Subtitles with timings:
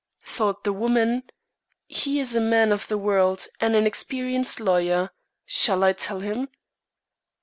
[0.25, 1.29] Thought the woman:
[1.85, 5.11] "He is a man of the world, and an experienced lawyer.
[5.45, 6.47] Shall I tell him?"